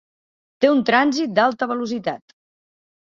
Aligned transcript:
Té 0.63 0.69
un 0.75 0.79
trànsit 0.87 1.35
d'alta 1.39 1.67
velocitat. 1.73 2.35